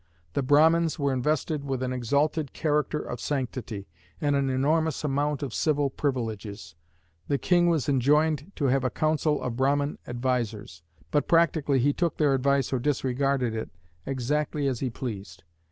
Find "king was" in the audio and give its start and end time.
7.37-7.87